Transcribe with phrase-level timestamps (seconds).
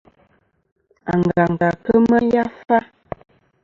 [1.11, 2.77] Angantɨ à kema yafa.